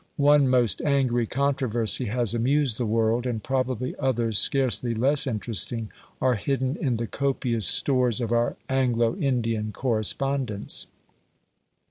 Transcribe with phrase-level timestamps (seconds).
[0.17, 6.33] One most angry controversy has amused the world, and probably others scarcely less interesting are
[6.33, 10.87] hidden in the copious stores of our Anglo Indian correspondence.